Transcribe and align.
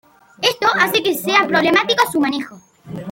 Esto 0.41 0.67
hace 0.79 1.03
que 1.03 1.13
sea 1.13 1.45
problemático 1.47 2.11
su 2.11 2.19
manejo. 2.19 2.59